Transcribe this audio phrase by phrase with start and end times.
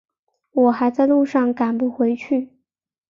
[0.53, 2.49] 我还在路上赶不回去